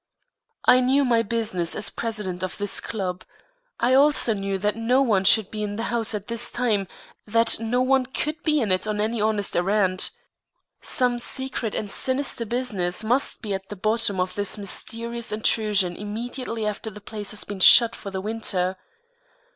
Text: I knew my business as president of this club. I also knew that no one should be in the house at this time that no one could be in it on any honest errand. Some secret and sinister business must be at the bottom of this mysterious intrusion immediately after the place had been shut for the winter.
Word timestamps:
I 0.65 0.79
knew 0.79 1.05
my 1.05 1.21
business 1.21 1.75
as 1.75 1.91
president 1.91 2.41
of 2.41 2.57
this 2.57 2.79
club. 2.79 3.23
I 3.79 3.93
also 3.93 4.33
knew 4.33 4.57
that 4.57 4.75
no 4.75 5.03
one 5.03 5.25
should 5.25 5.51
be 5.51 5.61
in 5.61 5.75
the 5.75 5.83
house 5.93 6.15
at 6.15 6.25
this 6.25 6.51
time 6.51 6.87
that 7.27 7.59
no 7.59 7.83
one 7.83 8.07
could 8.07 8.41
be 8.41 8.59
in 8.61 8.71
it 8.71 8.87
on 8.87 8.99
any 8.99 9.21
honest 9.21 9.55
errand. 9.55 10.09
Some 10.81 11.19
secret 11.19 11.75
and 11.75 11.87
sinister 11.87 12.47
business 12.47 13.03
must 13.03 13.43
be 13.43 13.53
at 13.53 13.69
the 13.69 13.75
bottom 13.75 14.19
of 14.19 14.33
this 14.33 14.57
mysterious 14.57 15.31
intrusion 15.31 15.95
immediately 15.95 16.65
after 16.65 16.89
the 16.89 16.99
place 16.99 17.29
had 17.29 17.47
been 17.47 17.59
shut 17.59 17.93
for 17.95 18.09
the 18.09 18.21
winter. 18.21 18.77